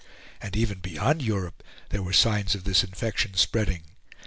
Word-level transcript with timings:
And 0.41 0.55
even 0.57 0.79
beyond 0.79 1.21
Europe 1.21 1.61
there 1.89 2.01
were 2.01 2.11
signs 2.11 2.55
of 2.55 2.63
this 2.63 2.83
infection 2.83 3.35
spreading. 3.35 3.83